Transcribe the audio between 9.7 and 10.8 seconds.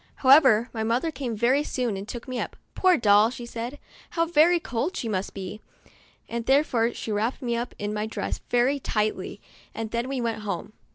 12 MEMOIRS OF A and then we went home.